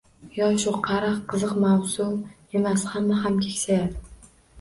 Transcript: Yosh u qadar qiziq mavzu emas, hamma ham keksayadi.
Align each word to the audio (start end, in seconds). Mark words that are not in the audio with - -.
Yosh 0.35 0.63
u 0.69 0.71
qadar 0.85 1.19
qiziq 1.33 1.51
mavzu 1.63 2.07
emas, 2.61 2.87
hamma 2.95 3.19
ham 3.27 3.37
keksayadi. 3.45 4.33